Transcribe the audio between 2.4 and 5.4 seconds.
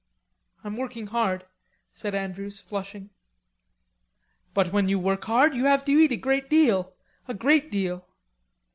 flushing. "But when you work